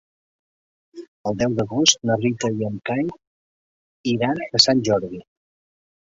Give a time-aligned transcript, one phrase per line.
[1.31, 3.05] El deu d'agost na Rita i en Cai
[4.15, 5.23] iran a Sant Jordi.